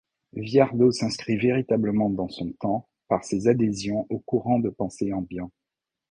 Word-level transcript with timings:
Viardot 0.33 0.91
s’inscrit 0.91 1.37
véritablement 1.37 2.09
dans 2.09 2.27
son 2.27 2.51
temps 2.59 2.89
par 3.07 3.23
ses 3.23 3.47
adhésions 3.47 4.07
aux 4.09 4.17
courants 4.17 4.57
de 4.57 4.69
pensée 4.71 5.13
ambiants. 5.13 5.51